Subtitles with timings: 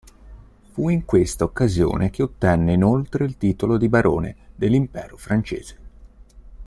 [0.71, 5.77] Fu in questa occasione che ottenne inoltre il titolo di Barone dell'Impero francese.